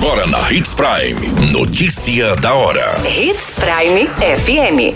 Agora 0.00 0.28
na 0.28 0.52
Hits 0.52 0.74
Prime. 0.74 1.50
Notícia 1.50 2.36
da 2.36 2.54
hora. 2.54 2.94
Hits 3.04 3.56
Prime 3.58 4.06
FM. 4.06 4.94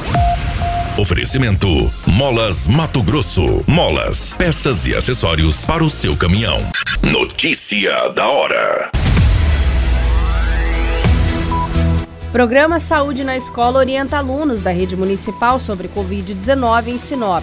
Oferecimento: 0.97 1.92
Molas 2.07 2.68
Mato 2.68 3.02
Grosso. 3.02 3.65
Molas, 3.67 4.33
peças 4.34 4.86
e 4.86 4.94
acessórios 4.94 5.65
para 5.65 5.83
o 5.83 5.91
seu 5.91 6.17
caminhão. 6.17 6.60
Notícia 7.02 8.11
da 8.11 8.29
hora. 8.29 8.93
Programa 12.30 12.79
Saúde 12.79 13.25
na 13.25 13.37
Escola 13.37 13.80
orienta 13.80 14.19
alunos 14.19 14.62
da 14.62 14.71
rede 14.71 14.95
municipal 14.95 15.59
sobre 15.59 15.89
Covid-19 15.89 16.87
em 16.87 16.96
Sinop. 16.96 17.43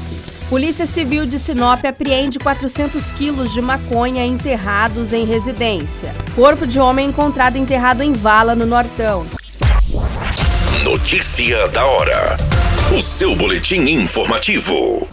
Polícia 0.49 0.87
Civil 0.87 1.27
de 1.27 1.37
Sinop 1.37 1.85
apreende 1.85 2.39
400 2.39 3.11
quilos 3.11 3.53
de 3.53 3.61
maconha 3.61 4.25
enterrados 4.25 5.13
em 5.13 5.23
residência. 5.23 6.15
Corpo 6.35 6.65
de 6.65 6.79
homem 6.79 7.09
encontrado 7.09 7.55
enterrado 7.55 8.01
em 8.01 8.13
vala 8.13 8.55
no 8.55 8.65
Nortão. 8.65 9.27
Notícia 10.83 11.67
da 11.67 11.85
hora. 11.85 12.35
O 12.97 12.99
seu 12.99 13.35
boletim 13.35 13.81
informativo. 13.81 15.07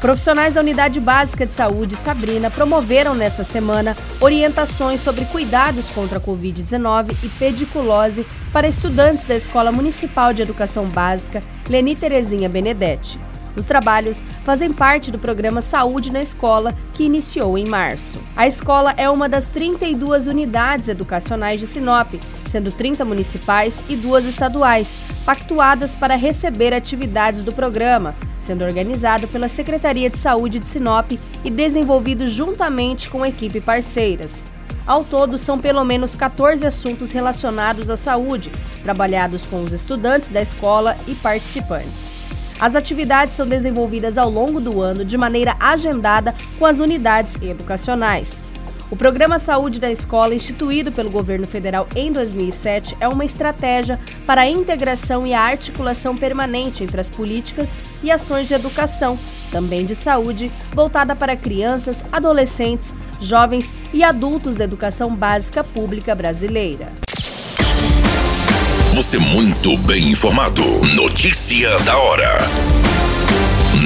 Profissionais 0.00 0.54
da 0.54 0.60
Unidade 0.60 1.00
Básica 1.00 1.46
de 1.46 1.54
Saúde 1.54 1.96
Sabrina 1.96 2.50
promoveram 2.50 3.14
nesta 3.14 3.42
semana 3.42 3.96
orientações 4.20 5.00
sobre 5.00 5.24
cuidados 5.24 5.90
contra 5.90 6.18
a 6.18 6.20
Covid-19 6.20 7.16
e 7.22 7.28
pediculose 7.30 8.26
para 8.52 8.68
estudantes 8.68 9.24
da 9.24 9.34
Escola 9.34 9.72
Municipal 9.72 10.34
de 10.34 10.42
Educação 10.42 10.84
Básica 10.86 11.42
Leni 11.68 11.96
Terezinha 11.96 12.48
Benedetti. 12.48 13.18
Os 13.56 13.64
trabalhos 13.64 14.22
fazem 14.44 14.70
parte 14.70 15.10
do 15.10 15.18
programa 15.18 15.62
Saúde 15.62 16.12
na 16.12 16.20
Escola, 16.20 16.74
que 16.92 17.04
iniciou 17.04 17.56
em 17.56 17.66
março. 17.66 18.18
A 18.36 18.46
escola 18.46 18.92
é 18.98 19.08
uma 19.08 19.30
das 19.30 19.48
32 19.48 20.26
unidades 20.26 20.90
educacionais 20.90 21.58
de 21.58 21.66
Sinop, 21.66 22.12
sendo 22.44 22.70
30 22.70 23.02
municipais 23.06 23.82
e 23.88 23.96
duas 23.96 24.26
estaduais, 24.26 24.98
pactuadas 25.24 25.94
para 25.94 26.16
receber 26.16 26.74
atividades 26.74 27.42
do 27.42 27.50
programa, 27.50 28.14
sendo 28.46 28.64
organizado 28.64 29.26
pela 29.26 29.48
Secretaria 29.48 30.08
de 30.08 30.16
Saúde 30.16 30.60
de 30.60 30.68
Sinop 30.68 31.10
e 31.44 31.50
desenvolvido 31.50 32.28
juntamente 32.28 33.10
com 33.10 33.26
equipe 33.26 33.60
parceiras. 33.60 34.44
Ao 34.86 35.04
todo, 35.04 35.36
são 35.36 35.58
pelo 35.58 35.84
menos 35.84 36.14
14 36.14 36.64
assuntos 36.64 37.10
relacionados 37.10 37.90
à 37.90 37.96
saúde, 37.96 38.52
trabalhados 38.84 39.44
com 39.44 39.64
os 39.64 39.72
estudantes 39.72 40.30
da 40.30 40.40
escola 40.40 40.96
e 41.08 41.14
participantes. 41.16 42.12
As 42.60 42.76
atividades 42.76 43.34
são 43.34 43.46
desenvolvidas 43.46 44.16
ao 44.16 44.30
longo 44.30 44.60
do 44.60 44.80
ano 44.80 45.04
de 45.04 45.18
maneira 45.18 45.56
agendada 45.58 46.32
com 46.56 46.64
as 46.64 46.78
unidades 46.78 47.36
educacionais. 47.42 48.40
O 48.88 48.94
Programa 48.94 49.38
Saúde 49.40 49.80
da 49.80 49.90
Escola, 49.90 50.32
instituído 50.32 50.92
pelo 50.92 51.10
governo 51.10 51.46
federal 51.46 51.88
em 51.96 52.12
2007, 52.12 52.96
é 53.00 53.08
uma 53.08 53.24
estratégia 53.24 53.98
para 54.24 54.42
a 54.42 54.48
integração 54.48 55.26
e 55.26 55.34
a 55.34 55.40
articulação 55.40 56.16
permanente 56.16 56.84
entre 56.84 57.00
as 57.00 57.10
políticas 57.10 57.76
e 58.00 58.12
ações 58.12 58.46
de 58.46 58.54
educação, 58.54 59.18
também 59.50 59.84
de 59.84 59.94
saúde, 59.94 60.52
voltada 60.72 61.16
para 61.16 61.36
crianças, 61.36 62.04
adolescentes, 62.12 62.94
jovens 63.20 63.72
e 63.92 64.04
adultos 64.04 64.56
da 64.56 64.64
educação 64.64 65.14
básica 65.14 65.64
pública 65.64 66.14
brasileira. 66.14 66.92
Você 68.94 69.18
muito 69.18 69.76
bem 69.78 70.12
informado. 70.12 70.62
Notícia 70.94 71.76
da 71.80 71.98
hora 71.98 72.38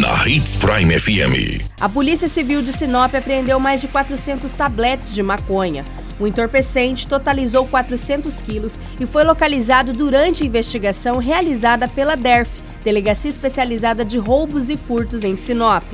na 0.01 0.27
Hits 0.27 0.57
Prime 0.57 0.99
FM. 0.99 1.63
A 1.79 1.87
Polícia 1.87 2.27
Civil 2.27 2.63
de 2.63 2.73
Sinop 2.73 3.15
apreendeu 3.15 3.61
mais 3.61 3.83
de 3.83 3.89
400 3.89 4.51
tabletes 4.55 5.15
de 5.15 5.23
maconha. 5.23 5.85
O 6.19 6.27
entorpecente 6.27 7.07
totalizou 7.07 7.67
400 7.67 8.41
quilos 8.41 8.79
e 8.99 9.05
foi 9.05 9.25
localizado 9.25 9.93
durante 9.93 10.43
a 10.43 10.47
investigação 10.47 11.19
realizada 11.19 11.87
pela 11.87 12.17
DERF, 12.17 12.63
Delegacia 12.83 13.29
Especializada 13.29 14.03
de 14.03 14.17
Roubos 14.17 14.71
e 14.71 14.77
Furtos 14.79 15.23
em 15.23 15.37
Sinop. 15.37 15.85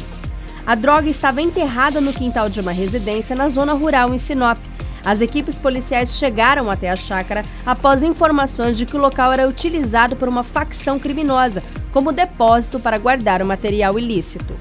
A 0.65 0.77
droga 0.77 1.09
estava 1.09 1.43
enterrada 1.43 2.01
no 2.01 2.13
quintal 2.13 2.49
de 2.49 2.61
uma 2.61 2.73
residência 2.73 3.35
na 3.35 3.49
zona 3.49 3.73
rural 3.73 4.15
em 4.15 4.19
Sinop. 4.19 4.59
As 5.05 5.21
equipes 5.21 5.59
policiais 5.59 6.17
chegaram 6.17 6.71
até 6.71 6.91
a 6.91 6.97
chácara 6.97 7.45
após 7.65 8.05
informações 8.05 8.77
de 8.77 8.87
que 8.87 8.97
o 8.97 9.01
local 9.01 9.33
era 9.33 9.49
utilizado 9.49 10.15
por 10.15 10.29
uma 10.29 10.45
facção 10.45 10.97
criminosa 10.97 11.61
como 11.97 12.13
depósito 12.13 12.79
para 12.79 12.99
guardar 12.99 13.41
o 13.41 13.47
material 13.47 13.99
ilícito. 13.99 14.55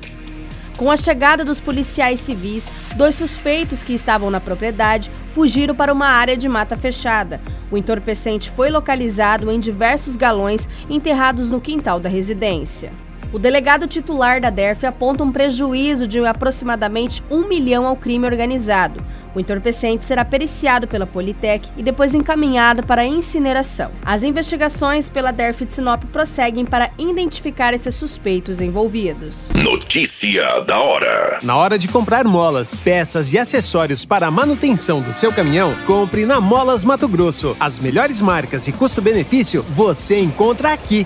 Com 0.78 0.90
a 0.90 0.96
chegada 0.96 1.44
dos 1.44 1.60
policiais 1.60 2.22
civis, 2.22 2.72
dois 2.96 3.14
suspeitos 3.16 3.84
que 3.84 3.92
estavam 3.92 4.32
na 4.32 4.40
propriedade 4.40 5.12
fugiram 5.34 5.76
para 5.76 5.92
uma 5.92 6.08
área 6.08 6.38
de 6.38 6.48
mata 6.48 6.78
fechada. 6.78 7.42
O 7.70 7.76
entorpecente 7.76 8.50
foi 8.50 8.70
localizado 8.70 9.52
em 9.52 9.60
diversos 9.60 10.16
galões 10.16 10.70
enterrados 10.90 11.50
no 11.50 11.60
quintal 11.60 12.00
da 12.00 12.08
residência. 12.08 12.94
O 13.36 13.38
delegado 13.38 13.86
titular 13.86 14.40
da 14.40 14.50
DERF 14.50 14.86
aponta 14.86 15.22
um 15.22 15.30
prejuízo 15.30 16.08
de 16.08 16.26
aproximadamente 16.26 17.22
um 17.30 17.46
milhão 17.46 17.86
ao 17.86 17.98
crime 17.98 18.26
organizado. 18.26 19.04
O 19.36 19.42
entorpecente 19.42 20.06
será 20.06 20.24
periciado 20.24 20.88
pela 20.88 21.06
Politec 21.06 21.68
e 21.76 21.84
depois 21.84 22.16
encaminhado 22.16 22.84
para 22.84 23.02
a 23.02 23.06
incineração. 23.06 23.92
As 24.06 24.24
investigações 24.24 25.10
pela 25.10 25.34
DERF 25.34 25.66
de 25.66 25.74
Sinop 25.74 26.06
prosseguem 26.14 26.64
para 26.64 26.92
identificar 26.98 27.74
esses 27.74 27.94
suspeitos 27.94 28.62
envolvidos. 28.62 29.50
Notícia 29.54 30.62
da 30.62 30.80
hora. 30.80 31.40
Na 31.44 31.58
hora 31.58 31.78
de 31.78 31.90
comprar 31.90 32.24
molas, 32.24 32.80
peças 32.80 33.34
e 33.34 33.38
acessórios 33.38 34.06
para 34.06 34.28
a 34.28 34.32
manutenção 34.32 35.02
do 35.02 35.12
seu 35.12 35.34
caminhão, 35.34 35.76
compre 35.86 36.26
na 36.26 36.40
Molas 36.40 36.86
Mato 36.86 37.10
Grosso. 37.10 37.54
As 37.60 37.82
melhores 37.82 38.22
marcas 38.22 38.66
e 38.70 38.72
custo-benefício 38.72 39.62
você 39.62 40.18
encontra 40.22 40.72
aqui. 40.72 41.06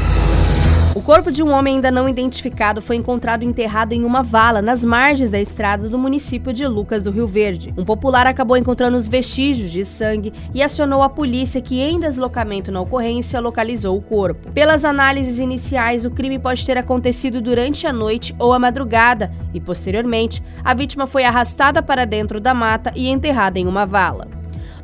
O 1.01 1.03
corpo 1.03 1.31
de 1.31 1.41
um 1.41 1.49
homem 1.49 1.77
ainda 1.77 1.89
não 1.89 2.07
identificado 2.07 2.79
foi 2.79 2.95
encontrado 2.95 3.41
enterrado 3.43 3.91
em 3.91 4.05
uma 4.05 4.21
vala 4.21 4.61
nas 4.61 4.85
margens 4.85 5.31
da 5.31 5.41
estrada 5.41 5.89
do 5.89 5.97
município 5.97 6.53
de 6.53 6.67
Lucas 6.67 7.05
do 7.05 7.09
Rio 7.09 7.25
Verde. 7.25 7.73
Um 7.75 7.83
popular 7.83 8.27
acabou 8.27 8.55
encontrando 8.55 8.95
os 8.95 9.07
vestígios 9.07 9.71
de 9.71 9.83
sangue 9.83 10.31
e 10.53 10.61
acionou 10.61 11.01
a 11.01 11.09
polícia 11.09 11.59
que, 11.59 11.81
em 11.81 11.99
deslocamento 11.99 12.71
na 12.71 12.81
ocorrência, 12.81 13.39
localizou 13.39 13.97
o 13.97 14.01
corpo. 14.01 14.51
Pelas 14.51 14.85
análises 14.85 15.39
iniciais, 15.39 16.05
o 16.05 16.11
crime 16.11 16.37
pode 16.37 16.63
ter 16.63 16.77
acontecido 16.77 17.41
durante 17.41 17.87
a 17.87 17.91
noite 17.91 18.35
ou 18.37 18.53
a 18.53 18.59
madrugada 18.59 19.31
e, 19.55 19.59
posteriormente, 19.59 20.43
a 20.63 20.75
vítima 20.75 21.07
foi 21.07 21.23
arrastada 21.23 21.81
para 21.81 22.05
dentro 22.05 22.39
da 22.39 22.53
mata 22.53 22.93
e 22.95 23.09
enterrada 23.09 23.57
em 23.57 23.65
uma 23.65 23.87
vala. 23.87 24.27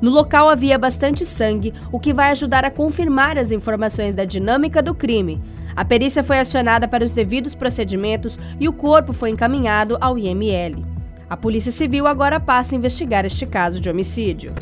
No 0.02 0.10
local 0.10 0.50
havia 0.50 0.80
bastante 0.80 1.24
sangue, 1.24 1.76
o 1.92 2.00
que 2.00 2.12
vai 2.12 2.32
ajudar 2.32 2.66
a 2.66 2.72
confirmar 2.72 3.38
as 3.38 3.52
informações 3.52 4.16
da 4.16 4.26
dinâmica 4.26 4.82
do 4.82 4.96
crime. 4.96 5.40
A 5.78 5.86
perícia 5.86 6.24
foi 6.24 6.40
acionada 6.40 6.88
para 6.88 7.06
os 7.06 7.14
devidos 7.14 7.54
procedimentos 7.54 8.40
e 8.60 8.68
o 8.68 8.74
corpo 8.74 9.14
foi 9.14 9.30
encaminhado 9.30 9.96
ao 10.02 10.18
IML. 10.18 10.84
A 11.30 11.38
Polícia 11.38 11.72
Civil 11.72 12.08
agora 12.08 12.40
passa 12.40 12.74
a 12.74 12.78
investigar 12.78 13.26
este 13.26 13.46
caso 13.46 13.80
de 13.80 13.88
homicídio. 13.88 14.54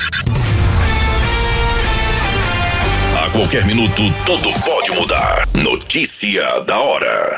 A 3.24 3.30
qualquer 3.30 3.64
minuto, 3.64 4.02
tudo 4.26 4.52
pode 4.62 4.92
mudar. 4.92 5.48
Notícia 5.54 6.60
da 6.66 6.78
hora. 6.78 7.34